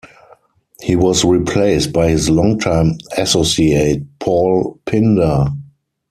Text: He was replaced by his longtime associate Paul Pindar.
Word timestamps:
He 0.81 0.95
was 0.95 1.23
replaced 1.23 1.93
by 1.93 2.09
his 2.09 2.27
longtime 2.27 2.93
associate 3.17 4.01
Paul 4.17 4.79
Pindar. 4.87 5.55